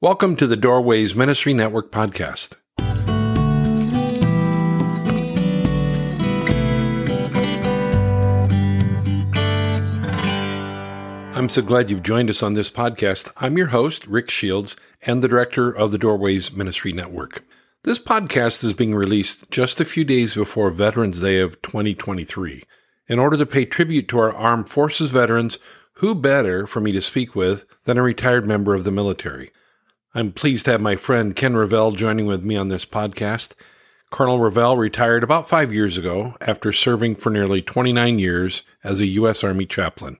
[0.00, 2.54] Welcome to the Doorways Ministry Network podcast.
[11.34, 13.32] I'm so glad you've joined us on this podcast.
[13.38, 17.44] I'm your host, Rick Shields, and the director of the Doorways Ministry Network.
[17.82, 22.62] This podcast is being released just a few days before Veterans Day of 2023.
[23.08, 25.58] In order to pay tribute to our armed forces veterans,
[25.94, 29.50] who better for me to speak with than a retired member of the military?
[30.14, 33.52] I'm pleased to have my friend Ken Revell joining with me on this podcast.
[34.10, 39.06] Colonel Revell retired about five years ago after serving for nearly 29 years as a
[39.06, 39.44] U.S.
[39.44, 40.16] Army chaplain.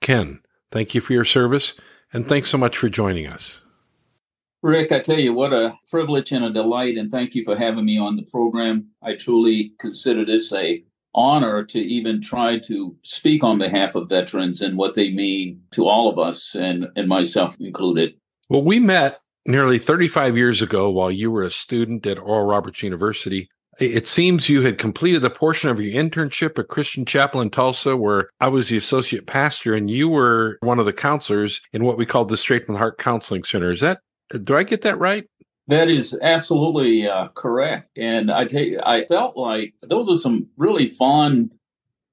[0.00, 0.40] Ken,
[0.72, 1.74] thank you for your service
[2.10, 3.60] and thanks so much for joining us.
[4.62, 7.84] Rick, I tell you what a privilege and a delight, and thank you for having
[7.84, 8.88] me on the program.
[9.02, 10.82] I truly consider this a
[11.14, 15.86] honor to even try to speak on behalf of veterans and what they mean to
[15.86, 18.14] all of us, and, and myself included.
[18.48, 22.82] Well, we met nearly 35 years ago while you were a student at Oral Roberts
[22.82, 23.50] University.
[23.78, 27.96] It seems you had completed a portion of your internship at Christian Chapel in Tulsa,
[27.96, 31.98] where I was the associate pastor, and you were one of the counselors in what
[31.98, 33.70] we called the Straight from the Heart Counseling Center.
[33.70, 34.00] Is that,
[34.42, 35.26] do I get that right?
[35.68, 37.90] That is absolutely uh, correct.
[37.96, 41.52] And I tell you, I felt like those are some really fond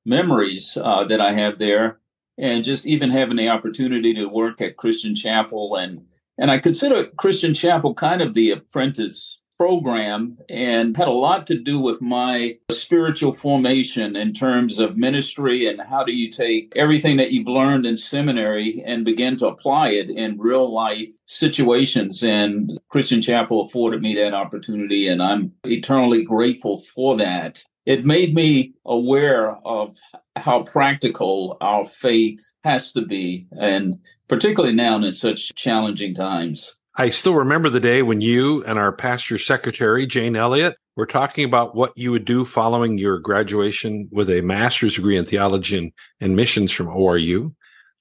[0.05, 1.99] memories uh, that I have there.
[2.38, 6.05] And just even having the opportunity to work at Christian Chapel and
[6.38, 11.58] and I consider Christian Chapel kind of the apprentice program and had a lot to
[11.58, 17.17] do with my spiritual formation in terms of ministry and how do you take everything
[17.17, 22.22] that you've learned in seminary and begin to apply it in real life situations.
[22.23, 28.33] And Christian Chapel afforded me that opportunity and I'm eternally grateful for that it made
[28.33, 29.95] me aware of
[30.36, 36.75] how practical our faith has to be and particularly now in such challenging times.
[36.97, 41.44] I still remember the day when you and our pastor secretary, Jane Elliott, were talking
[41.44, 45.92] about what you would do following your graduation with a master's degree in theology and,
[46.21, 47.54] and missions from ORU.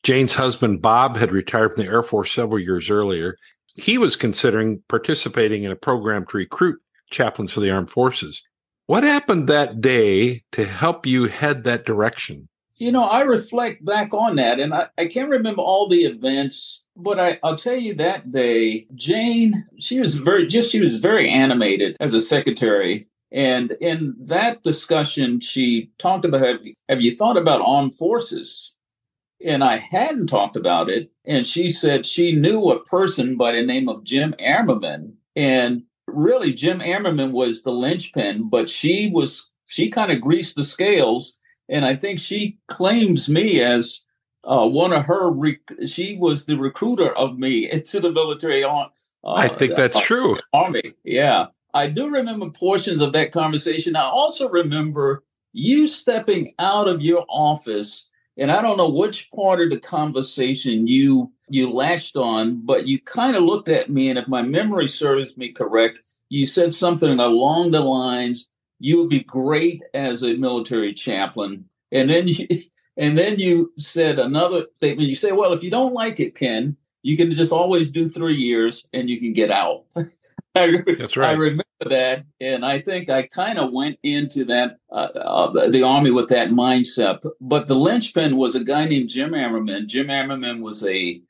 [0.04, 3.36] Jane's husband, Bob, had retired from the Air Force several years earlier.
[3.74, 6.78] He was considering participating in a program to recruit
[7.10, 8.42] chaplains for the armed forces.
[8.86, 12.48] What happened that day to help you head that direction?
[12.76, 16.82] You know, I reflect back on that and I, I can't remember all the events,
[16.94, 21.30] but I, I'll tell you that day, Jane, she was very, just, she was very
[21.30, 23.08] animated as a secretary.
[23.32, 28.72] And in that discussion, she talked about have you, have you thought about armed forces?
[29.42, 31.10] And I hadn't talked about it.
[31.24, 35.14] And she said she knew a person by the name of Jim Ammerman.
[35.34, 40.64] And really, Jim Ammerman was the linchpin, but she was, she kind of greased the
[40.64, 41.38] scales
[41.68, 44.00] and I think she claims me as
[44.44, 45.30] uh, one of her.
[45.30, 48.64] Rec- she was the recruiter of me into the military.
[48.64, 48.88] On
[49.24, 50.38] uh, I think that's uh, true.
[50.52, 51.46] Army, yeah.
[51.72, 53.96] I do remember portions of that conversation.
[53.96, 58.06] I also remember you stepping out of your office,
[58.36, 63.00] and I don't know which part of the conversation you you latched on, but you
[63.00, 67.20] kind of looked at me, and if my memory serves me correct, you said something
[67.20, 71.68] along the lines you would be great as a military chaplain.
[71.92, 72.46] And then you,
[72.96, 75.08] and then you said another statement.
[75.08, 78.36] You say, well, if you don't like it, Ken, you can just always do three
[78.36, 79.84] years and you can get out.
[80.56, 81.30] I, That's right.
[81.30, 85.82] I remember that, and I think I kind of went into that uh, uh, the
[85.82, 87.24] army with that mindset.
[87.40, 89.86] But the linchpin was a guy named Jim Ammerman.
[89.86, 91.20] Jim Ammerman was a,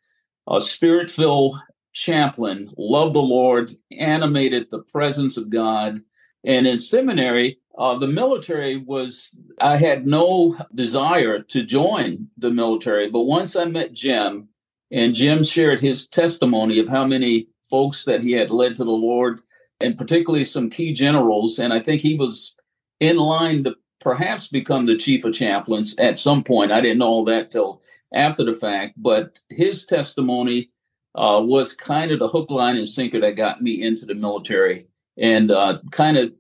[0.47, 1.57] a spirit-filled
[1.95, 6.03] chaplain, loved the Lord, animated the presence of God,
[6.45, 9.31] and in seminary, uh, the military was,
[9.61, 13.11] I had no desire to join the military.
[13.11, 14.49] But once I met Jim,
[14.91, 18.91] and Jim shared his testimony of how many folks that he had led to the
[18.91, 19.41] Lord,
[19.81, 21.59] and particularly some key generals.
[21.59, 22.55] And I think he was
[23.01, 26.73] in line to perhaps become the chief of chaplains at some point.
[26.73, 27.83] I didn't know all that till
[28.13, 30.71] after the fact, but his testimony
[31.15, 34.87] uh, was kind of the hook, line, and sinker that got me into the military
[35.17, 36.33] and uh, kind of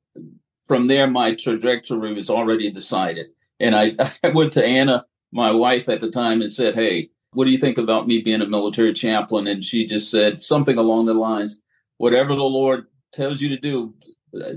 [0.66, 3.26] from there, my trajectory was already decided.
[3.60, 3.94] And I,
[4.24, 7.58] I went to Anna, my wife at the time, and said, Hey, what do you
[7.58, 9.46] think about me being a military chaplain?
[9.46, 11.60] And she just said something along the lines,
[11.98, 13.94] whatever the Lord tells you to do,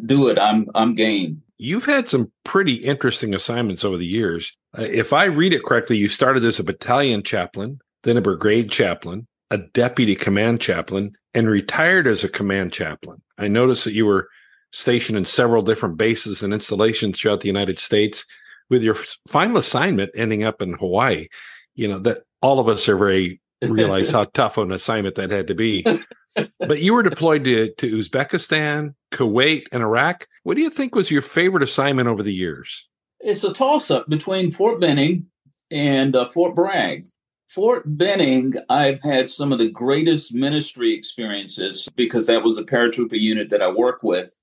[0.05, 0.39] do it.
[0.39, 1.43] I'm, I'm game.
[1.57, 4.55] You've had some pretty interesting assignments over the years.
[4.77, 8.69] Uh, if I read it correctly, you started as a battalion chaplain, then a brigade
[8.69, 13.21] chaplain, a deputy command chaplain, and retired as a command chaplain.
[13.37, 14.29] I noticed that you were
[14.71, 18.25] stationed in several different bases and installations throughout the United States,
[18.69, 18.97] with your
[19.27, 21.27] final assignment ending up in Hawaii.
[21.75, 25.47] You know, that all of us are very realize how tough an assignment that had
[25.47, 25.85] to be.
[26.59, 30.27] but you were deployed to, to Uzbekistan, Kuwait, and Iraq.
[30.43, 32.87] What do you think was your favorite assignment over the years?
[33.19, 35.27] It's a toss up between Fort Benning
[35.71, 37.07] and uh, Fort Bragg.
[37.47, 43.19] Fort Benning, I've had some of the greatest ministry experiences because that was a paratrooper
[43.19, 44.37] unit that I work with.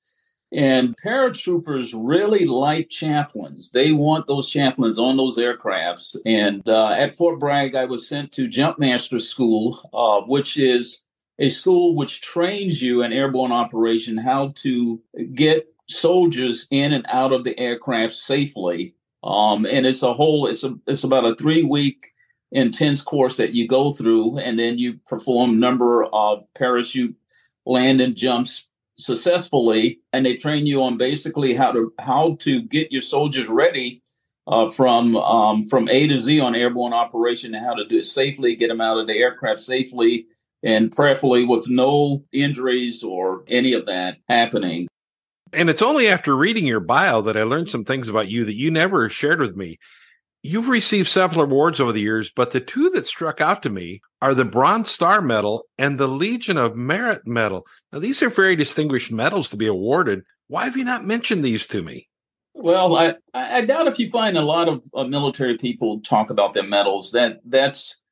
[0.53, 3.73] And paratroopers really like chaplains.
[3.73, 6.17] They want those chaplains on those aircrafts.
[6.25, 11.01] And uh, at Fort Bragg, I was sent to Jumpmaster School, uh, which is
[11.41, 15.03] a school which trains you in airborne operation how to
[15.35, 18.95] get soldiers in and out of the aircraft safely.
[19.25, 22.13] Um, and it's a whole, it's a, it's about a three week
[22.53, 27.17] intense course that you go through, and then you perform number of parachute
[27.67, 33.03] landing jumps successfully, and they train you on basically how to how to get your
[33.03, 34.03] soldiers ready
[34.47, 38.05] uh, from um, from A to Z on airborne operation and how to do it
[38.05, 40.27] safely, get them out of the aircraft safely,
[40.63, 44.89] and prayerfully with no injuries or any of that happening.
[45.53, 48.55] And it's only after reading your bio that I learned some things about you that
[48.57, 49.79] you never shared with me.
[50.47, 54.03] You've received several awards over the years, but the two that struck out to me
[54.21, 57.67] are the Bronze Star Medal and the Legion of Merit Medal.
[57.91, 60.21] Now, these are very distinguished medals to be awarded.
[60.49, 62.11] Why have you not mentioned these to me?
[62.53, 66.53] Well, I, I doubt if you find a lot of uh, military people talk about
[66.53, 67.13] their medals.
[67.13, 68.03] That that's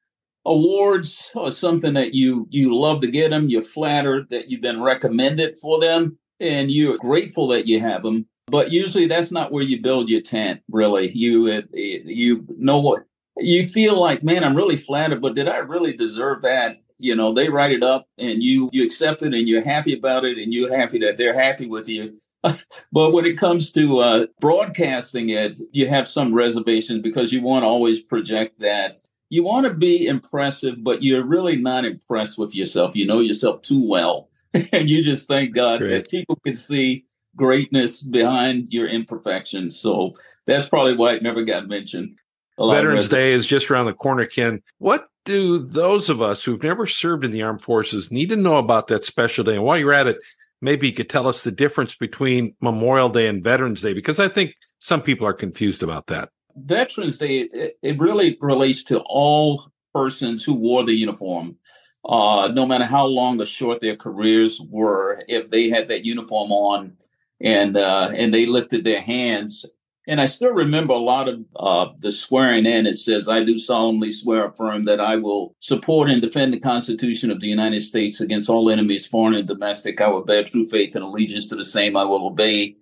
[0.46, 3.50] awards are something that you you love to get them.
[3.50, 8.26] You're flattered that you've been recommended for them, and you're grateful that you have them
[8.46, 11.10] but usually that's not where you build your tent really.
[11.10, 13.04] You it, it, you know what
[13.38, 16.76] you feel like man i'm really flattered but did i really deserve that?
[16.98, 20.24] You know they write it up and you you accept it and you're happy about
[20.24, 22.16] it and you're happy that they're happy with you.
[22.92, 27.62] But when it comes to uh, broadcasting it you have some reservations because you want
[27.62, 29.00] to always project that.
[29.30, 32.94] You want to be impressive but you're really not impressed with yourself.
[32.94, 34.28] You know yourself too well.
[34.72, 35.90] And you just thank god Great.
[35.90, 37.06] that people can see
[37.37, 39.79] greatness behind your imperfections.
[39.79, 40.14] So
[40.46, 42.14] that's probably why it never got mentioned.
[42.58, 44.62] Veterans Day is just around the corner, Ken.
[44.79, 48.56] What do those of us who've never served in the armed forces need to know
[48.56, 49.55] about that special day?
[49.55, 50.19] And while you're at it,
[50.61, 54.29] maybe you could tell us the difference between Memorial Day and Veterans Day, because I
[54.29, 56.29] think some people are confused about that.
[56.56, 61.56] Veterans Day, it, it really relates to all persons who wore the uniform.
[62.05, 66.50] Uh, no matter how long or short their careers were, if they had that uniform
[66.50, 66.96] on,
[67.42, 69.66] and uh, and they lifted their hands.
[70.08, 72.86] And I still remember a lot of uh, the swearing in.
[72.86, 77.30] It says, "I do solemnly swear affirm that I will support and defend the Constitution
[77.30, 80.00] of the United States against all enemies, foreign and domestic.
[80.00, 81.96] I will bear true faith and allegiance to the same.
[81.96, 82.76] I will obey."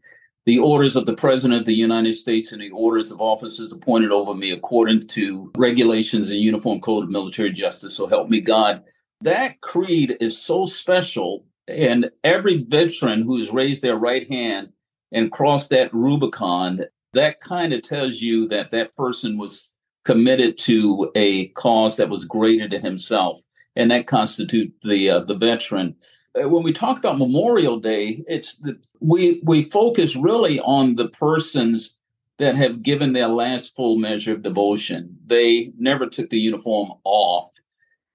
[0.46, 4.10] The orders of the President of the United States and the orders of officers appointed
[4.10, 7.94] over me according to regulations and Uniform Code of Military Justice.
[7.94, 8.82] So help me God.
[9.20, 14.72] That creed is so special and every veteran who's raised their right hand
[15.12, 19.70] and crossed that Rubicon, that kind of tells you that that person was
[20.04, 23.40] committed to a cause that was greater to himself,
[23.76, 25.96] and that constitute the uh, the veteran.
[26.40, 31.08] Uh, when we talk about Memorial Day, it's the, we we focus really on the
[31.08, 31.96] persons
[32.38, 35.18] that have given their last full measure of devotion.
[35.26, 37.50] They never took the uniform off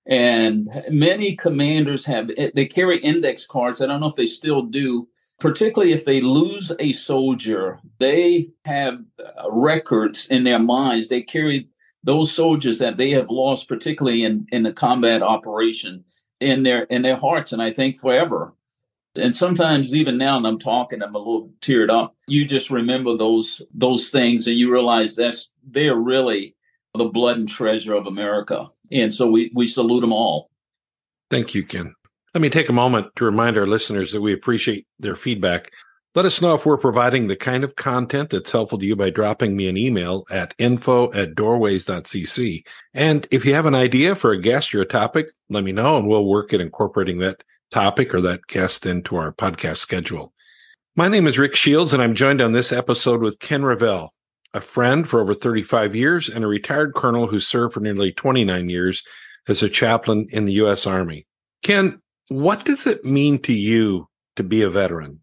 [0.08, 3.82] and many commanders have, they carry index cards.
[3.82, 5.08] I don't know if they still do,
[5.40, 11.08] particularly if they lose a soldier, they have uh, records in their minds.
[11.08, 11.70] They carry
[12.04, 16.06] those soldiers that they have lost, particularly in, in the combat operation,
[16.40, 18.54] in their in their hearts, and I think forever.
[19.16, 22.16] And sometimes even now, and I'm talking, I'm a little teared up.
[22.28, 26.55] You just remember those those things, and you realize that's they're really
[26.98, 28.68] the blood and treasure of America.
[28.92, 30.50] And so we, we salute them all.
[31.30, 31.94] Thank you, Ken.
[32.34, 35.72] Let me take a moment to remind our listeners that we appreciate their feedback.
[36.16, 39.10] Let us know if we're providing the kind of content that's helpful to you by
[39.10, 42.64] dropping me an email at info at doorways.cc.
[42.94, 45.98] And if you have an idea for a guest or a topic, let me know
[45.98, 50.34] and we'll work at incorporating that topic or that guest into our podcast schedule.
[50.96, 54.14] My name is Rick Shields, and I'm joined on this episode with Ken Revell
[54.54, 58.70] a friend for over 35 years, and a retired colonel who served for nearly 29
[58.70, 59.04] years
[59.48, 60.88] as a chaplain in the U.S.
[60.88, 61.28] Army.
[61.64, 65.22] Ken, what does it mean to you to be a veteran?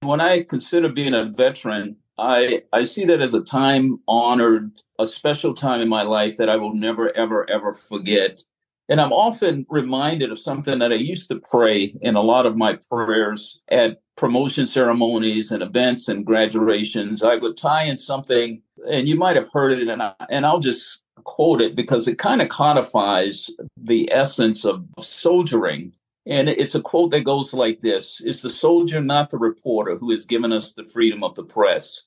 [0.00, 5.06] When I consider being a veteran, I, I see that as a time honored, a
[5.06, 8.42] special time in my life that I will never, ever, ever forget.
[8.90, 12.56] And I'm often reminded of something that I used to pray in a lot of
[12.56, 17.22] my prayers at promotion ceremonies and events and graduations.
[17.22, 20.58] I would tie in something, and you might have heard it, and, I, and I'll
[20.58, 25.94] just quote it because it kind of codifies the essence of soldiering.
[26.26, 30.10] And it's a quote that goes like this It's the soldier, not the reporter, who
[30.10, 32.06] has given us the freedom of the press.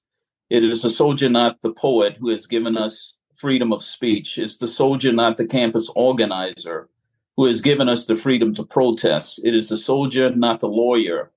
[0.49, 4.37] It is the soldier, not the poet, who has given us freedom of speech.
[4.37, 6.87] It's the soldier, not the campus organizer,
[7.35, 9.41] who has given us the freedom to protest.
[9.43, 11.29] It is the soldier, not the lawyer,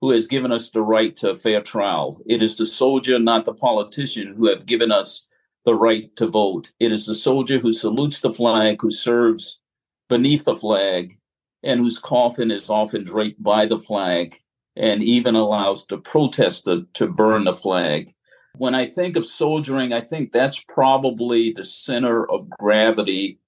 [0.00, 2.20] who has given us the right to a fair trial.
[2.26, 5.28] It is the soldier, not the politician, who have given us
[5.64, 6.72] the right to vote.
[6.80, 9.60] It is the soldier who salutes the flag, who serves
[10.08, 11.16] beneath the flag,
[11.62, 14.36] and whose coffin is often draped by the flag,
[14.74, 18.12] and even allows the protester to burn the flag.
[18.56, 23.38] When I think of soldiering, I think that's probably the center of gravity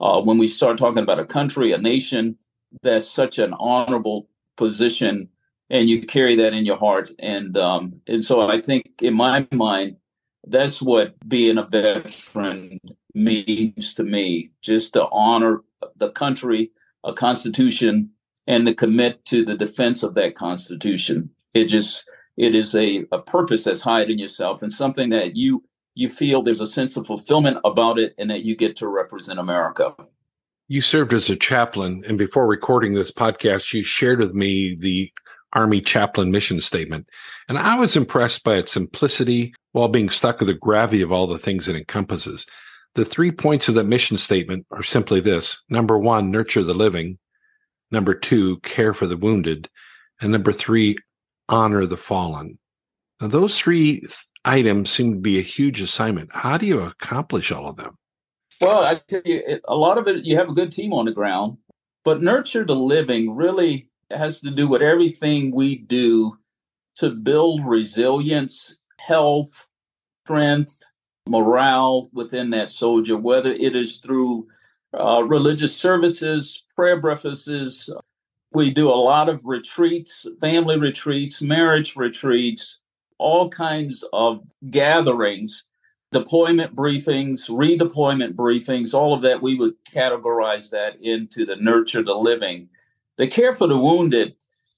[0.00, 2.36] uh, when we start talking about a country, a nation,
[2.82, 5.28] that's such an honorable position,
[5.70, 7.10] and you carry that in your heart.
[7.18, 9.96] And um, and so I think, in my mind,
[10.46, 12.80] that's what being a veteran
[13.14, 14.50] means to me.
[14.60, 15.60] Just to honor
[15.96, 16.72] the country,
[17.04, 18.10] a constitution,
[18.46, 21.30] and to commit to the defense of that constitution.
[21.54, 22.04] It just
[22.42, 25.62] it is a, a purpose that's hiding yourself and something that you
[25.94, 29.38] you feel there's a sense of fulfillment about it and that you get to represent
[29.38, 29.94] America.
[30.66, 35.12] You served as a chaplain, and before recording this podcast, you shared with me the
[35.52, 37.06] Army chaplain mission statement.
[37.46, 41.26] And I was impressed by its simplicity while being stuck with the gravity of all
[41.26, 42.46] the things it encompasses.
[42.94, 47.18] The three points of the mission statement are simply this number one, nurture the living.
[47.90, 49.68] Number two, care for the wounded.
[50.22, 50.96] And number three,
[51.48, 52.58] honor the fallen.
[53.20, 54.06] Now, those three
[54.44, 56.30] items seem to be a huge assignment.
[56.32, 57.96] How do you accomplish all of them?
[58.60, 61.12] Well, I tell you, a lot of it, you have a good team on the
[61.12, 61.58] ground,
[62.04, 66.36] but nurture the living really has to do with everything we do
[66.96, 69.66] to build resilience, health,
[70.24, 70.82] strength,
[71.26, 74.46] morale within that soldier, whether it is through
[74.98, 77.88] uh, religious services, prayer breakfasts.
[78.54, 82.78] We do a lot of retreats, family retreats, marriage retreats,
[83.18, 85.64] all kinds of gatherings,
[86.10, 89.40] deployment briefings, redeployment briefings, all of that.
[89.42, 92.68] We would categorize that into the nurture the living.
[93.16, 94.34] The care for the wounded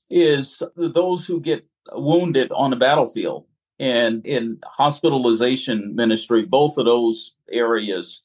[0.09, 3.47] is those who get wounded on the battlefield
[3.78, 8.23] and in hospitalization ministry, both of those areas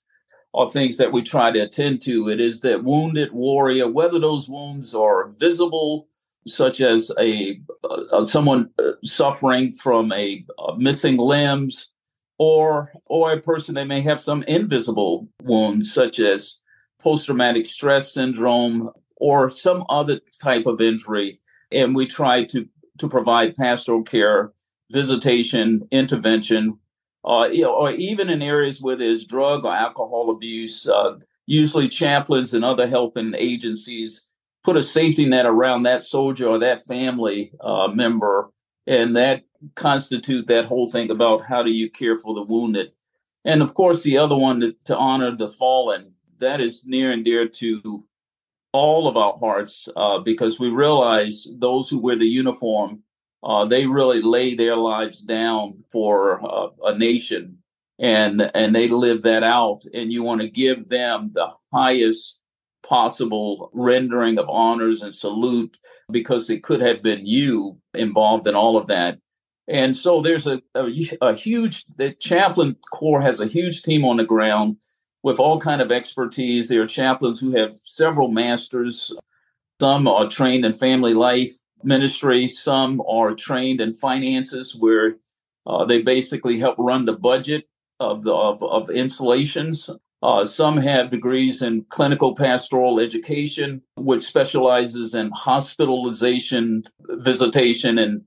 [0.53, 2.29] are things that we try to attend to.
[2.29, 6.07] It is that wounded warrior, whether those wounds are visible
[6.47, 8.69] such as a, uh, someone
[9.03, 11.89] suffering from a uh, missing limbs
[12.39, 16.57] or or a person that may have some invisible wounds such as
[17.01, 21.39] post-traumatic stress syndrome or some other type of injury
[21.71, 24.53] and we try to to provide pastoral care
[24.91, 26.77] visitation intervention
[27.25, 32.63] uh, or even in areas where there's drug or alcohol abuse uh, usually chaplains and
[32.63, 34.25] other helping agencies
[34.63, 38.49] put a safety net around that soldier or that family uh, member,
[38.87, 39.43] and that
[39.75, 42.91] constitute that whole thing about how do you care for the wounded.
[43.45, 47.23] And of course, the other one to, to honor the fallen, that is near and
[47.23, 48.05] dear to
[48.71, 53.01] all of our hearts uh, because we realize those who wear the uniform,
[53.43, 57.57] uh, they really lay their lives down for uh, a nation
[57.99, 62.39] and and they live that out and you want to give them the highest
[62.81, 65.77] possible rendering of honors and salute
[66.11, 69.19] because it could have been you involved in all of that.
[69.67, 70.89] And so there's a, a,
[71.21, 74.77] a, huge, the chaplain corps has a huge team on the ground
[75.21, 76.69] with all kind of expertise.
[76.69, 79.13] There are chaplains who have several masters.
[79.79, 81.51] Some are trained in family life
[81.83, 82.47] ministry.
[82.47, 85.17] Some are trained in finances where
[85.65, 87.67] uh, they basically help run the budget
[87.99, 89.89] of the of, of installations.
[90.21, 98.23] Uh, some have degrees in clinical pastoral education, which specializes in hospitalization, visitation, and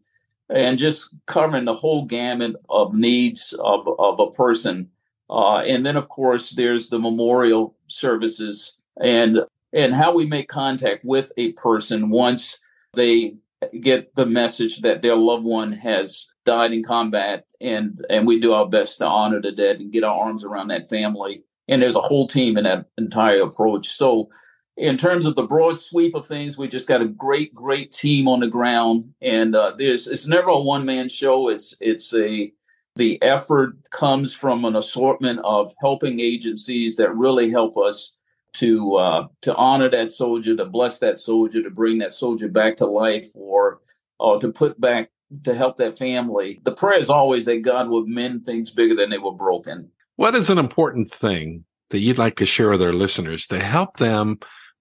[0.48, 4.88] and just covering the whole gamut of needs of, of a person.
[5.30, 9.40] Uh, and then, of course, there's the memorial services and
[9.72, 12.58] and how we make contact with a person once
[12.94, 13.34] they
[13.80, 18.52] get the message that their loved one has died in combat and and we do
[18.52, 21.96] our best to honor the dead and get our arms around that family and there's
[21.96, 23.88] a whole team in that entire approach.
[23.88, 24.28] So,
[24.76, 28.26] in terms of the broad sweep of things, we just got a great, great team
[28.26, 31.48] on the ground, and uh, there's it's never a one man show.
[31.48, 32.52] It's it's a
[32.96, 38.12] the effort comes from an assortment of helping agencies that really help us
[38.54, 42.76] to uh, to honor that soldier, to bless that soldier, to bring that soldier back
[42.76, 43.80] to life, or
[44.18, 45.10] or to put back
[45.44, 46.60] to help that family.
[46.64, 49.90] The prayer is always that God would mend things bigger than they were broken.
[50.16, 53.96] What is an important thing that you'd like to share with our listeners to help
[53.96, 54.38] them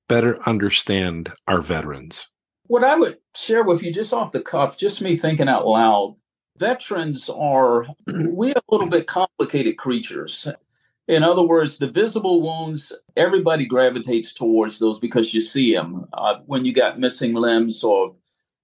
[0.09, 2.27] better understand our veterans?
[2.67, 6.15] What I would share with you just off the cuff, just me thinking out loud,
[6.57, 10.47] veterans are, we a little bit complicated creatures.
[11.07, 16.05] In other words, the visible wounds, everybody gravitates towards those because you see them.
[16.13, 18.15] Uh, when you got missing limbs or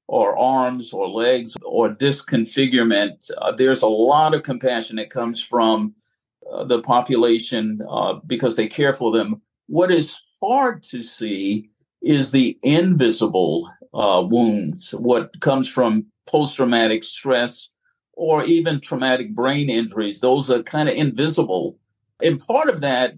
[0.09, 5.93] or arms or legs or disconfigurement, uh, there's a lot of compassion that comes from
[6.51, 9.41] uh, the population uh, because they care for them.
[9.67, 11.69] What is hard to see
[12.01, 17.69] is the invisible uh, wounds, what comes from post traumatic stress
[18.13, 20.21] or even traumatic brain injuries.
[20.21, 21.77] Those are kind of invisible.
[22.21, 23.15] And part of that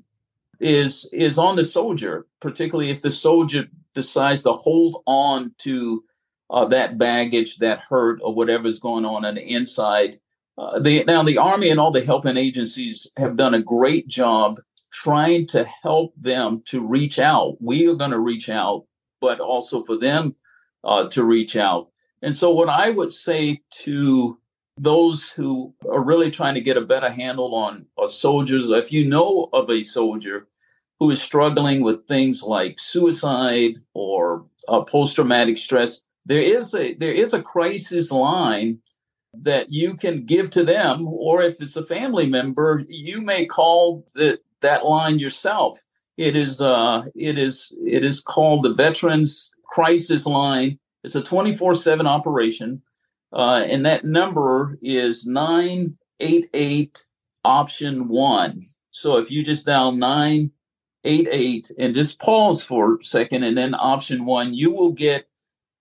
[0.60, 6.03] is is on the soldier, particularly if the soldier decides to hold on to
[6.50, 10.20] uh, that baggage, that hurt, or whatever's going on on the inside.
[10.58, 14.60] Uh, the, now, the Army and all the helping agencies have done a great job
[14.91, 17.58] trying to help them to reach out.
[17.62, 18.86] We are going to reach out,
[19.22, 20.36] but also for them
[20.84, 21.89] uh, to reach out.
[22.22, 24.38] And so, what I would say to
[24.80, 29.50] those who are really trying to get a better handle on soldiers, if you know
[29.52, 30.48] of a soldier
[31.00, 36.94] who is struggling with things like suicide or uh, post traumatic stress, there is a
[36.96, 38.80] there is a crisis line
[39.34, 44.06] that you can give to them, or if it's a family member, you may call
[44.16, 45.80] the, that line yourself.
[46.18, 50.80] It is uh, it is it is called the Veterans Crisis Line.
[51.04, 52.82] It's a twenty four seven operation,
[53.32, 57.06] uh, and that number is nine eight eight
[57.44, 58.64] option one.
[58.92, 60.52] So if you just dial nine
[61.04, 65.28] eight eight and just pause for a second, and then option one, you will get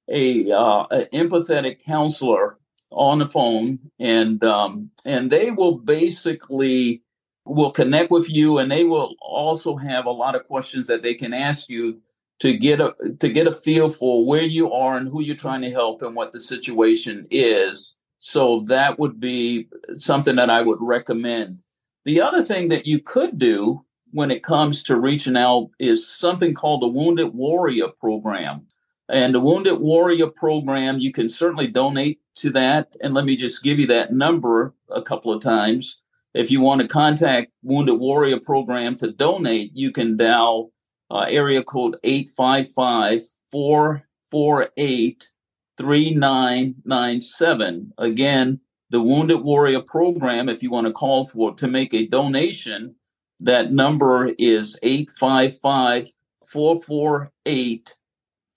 [0.09, 2.59] a uh, an empathetic counselor
[2.90, 7.02] on the phone, and um, and they will basically
[7.45, 11.14] will connect with you, and they will also have a lot of questions that they
[11.14, 12.00] can ask you
[12.40, 15.62] to get a to get a feel for where you are and who you're trying
[15.62, 17.97] to help and what the situation is.
[18.18, 21.62] So that would be something that I would recommend.
[22.04, 26.54] The other thing that you could do when it comes to reaching out is something
[26.54, 28.67] called the Wounded Warrior Program.
[29.10, 32.95] And the Wounded Warrior Program, you can certainly donate to that.
[33.02, 36.00] And let me just give you that number a couple of times.
[36.34, 40.73] If you want to contact Wounded Warrior Program to donate, you can dial
[41.10, 45.30] uh, area code 855 448
[45.76, 47.92] 3997.
[47.99, 52.94] Again, the Wounded Warrior Program, if you want to call for to make a donation,
[53.40, 56.08] that number is 855
[56.44, 57.97] 448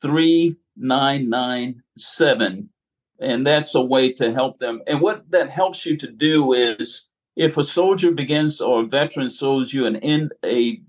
[0.01, 2.69] 3997.
[3.19, 4.81] And that's a way to help them.
[4.87, 9.29] And what that helps you to do is if a soldier begins or a veteran
[9.29, 10.81] shows you an in, a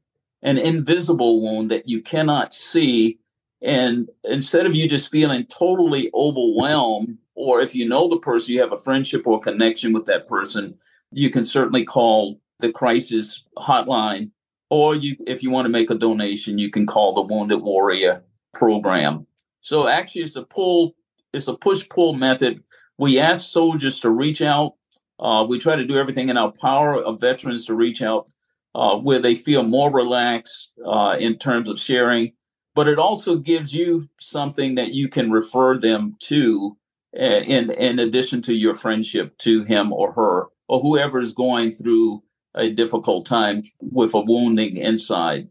[0.42, 3.18] an invisible wound that you cannot see,
[3.60, 8.60] and instead of you just feeling totally overwhelmed, or if you know the person, you
[8.60, 10.76] have a friendship or connection with that person,
[11.12, 14.30] you can certainly call the crisis hotline,
[14.70, 18.22] or you, if you want to make a donation, you can call the Wounded Warrior
[18.54, 19.26] program.
[19.60, 20.96] So actually, it's a pull,
[21.32, 22.62] it's a push pull method.
[22.98, 24.74] We ask soldiers to reach out.
[25.20, 28.28] Uh, we try to do everything in our power of veterans to reach out
[28.74, 32.32] uh, where they feel more relaxed uh, in terms of sharing.
[32.74, 36.76] But it also gives you something that you can refer them to
[37.14, 41.72] uh, in in addition to your friendship to him or her or whoever is going
[41.72, 42.22] through
[42.54, 45.48] a difficult time with a wounding inside.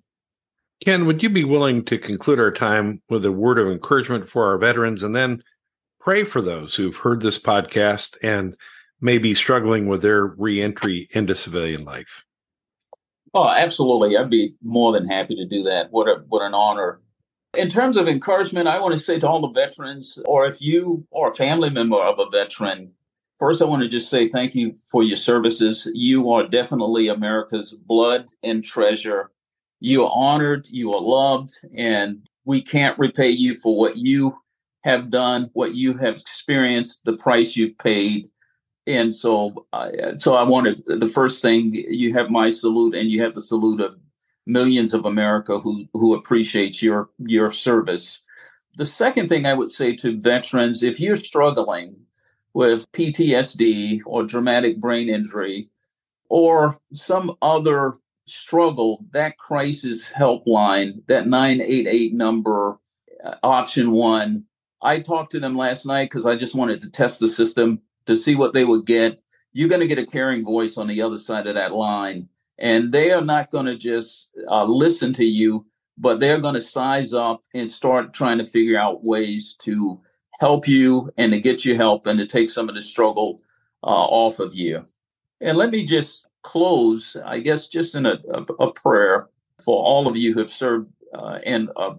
[0.84, 4.46] Ken, would you be willing to conclude our time with a word of encouragement for
[4.46, 5.44] our veterans and then
[6.00, 8.56] pray for those who've heard this podcast and
[9.00, 12.26] may be struggling with their reentry into civilian life?
[13.34, 14.17] Oh, absolutely.
[14.17, 15.91] I'd be more than happy to do that.
[15.91, 17.00] What a what an honor.
[17.58, 21.06] In terms of encouragement, I want to say to all the veterans, or if you
[21.13, 22.91] are a family member of a veteran,
[23.39, 25.89] first I want to just say thank you for your services.
[25.94, 29.32] You are definitely America's blood and treasure
[29.82, 34.38] you are honored, you are loved, and we can't repay you for what you
[34.84, 38.30] have done, what you have experienced, the price you've paid.
[38.88, 43.22] And so, uh, so I wanted the first thing you have my salute, and you
[43.22, 43.98] have the salute of
[44.48, 48.22] millions of America who who appreciates your your service.
[48.78, 51.96] The second thing I would say to veterans, if you're struggling
[52.54, 55.70] with PTSD or traumatic brain injury
[56.30, 57.94] or some other
[58.26, 62.80] struggle, that crisis helpline, that 988 number,
[63.24, 64.46] uh, option one,
[64.82, 68.16] I talked to them last night because I just wanted to test the system to
[68.16, 69.20] see what they would get.
[69.54, 72.30] You're going to get a caring voice on the other side of that line.
[72.58, 75.66] and they are not going to just uh, listen to you,
[75.98, 80.00] but they're going to size up and start trying to figure out ways to
[80.40, 83.42] help you and to get you help and to take some of the struggle
[83.84, 84.84] uh, off of you.
[85.42, 89.28] And let me just close, I guess, just in a, a, a prayer
[89.64, 91.94] for all of you who have served uh, in, uh,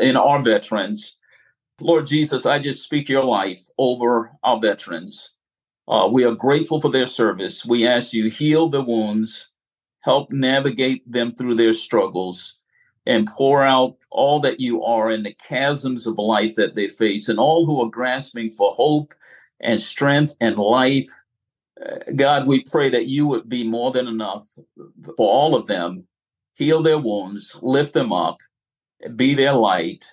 [0.00, 1.16] in our veterans.
[1.80, 5.32] Lord Jesus, I just speak your life over our veterans.
[5.90, 7.66] Uh, we are grateful for their service.
[7.66, 9.48] We ask you heal the wounds,
[10.02, 12.54] help navigate them through their struggles,
[13.06, 17.28] and pour out all that you are in the chasms of life that they face,
[17.28, 19.14] and all who are grasping for hope
[19.58, 21.08] and strength and life.
[21.84, 24.46] Uh, God, we pray that you would be more than enough
[25.16, 26.06] for all of them.
[26.54, 28.36] Heal their wounds, lift them up,
[29.16, 30.04] be their light.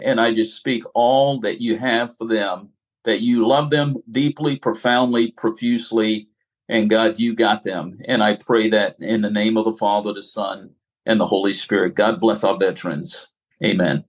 [0.00, 2.70] And I just speak all that you have for them,
[3.06, 6.28] that you love them deeply, profoundly, profusely.
[6.68, 8.00] And God, you got them.
[8.04, 10.70] And I pray that in the name of the Father, the Son,
[11.06, 11.94] and the Holy Spirit.
[11.94, 13.28] God bless our veterans.
[13.64, 14.04] Amen.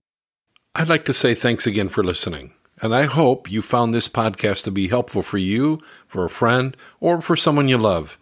[0.74, 2.52] I'd like to say thanks again for listening.
[2.80, 6.76] And I hope you found this podcast to be helpful for you, for a friend,
[7.00, 8.18] or for someone you love.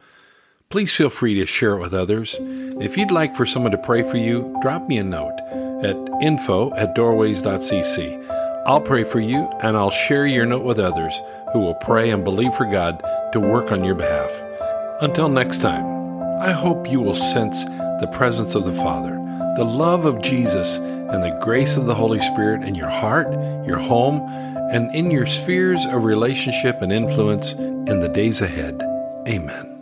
[0.69, 2.37] Please feel free to share it with others.
[2.41, 5.39] If you'd like for someone to pray for you, drop me a note
[5.83, 8.46] at info at doorways.cc.
[8.67, 12.25] I'll pray for you and I'll share your note with others who will pray and
[12.25, 13.01] believe for God
[13.33, 14.33] to work on your behalf.
[15.01, 19.15] Until next time, I hope you will sense the presence of the Father,
[19.57, 23.31] the love of Jesus, and the grace of the Holy Spirit in your heart,
[23.65, 24.21] your home,
[24.73, 28.83] and in your spheres of relationship and influence in the days ahead.
[29.29, 29.76] Amen.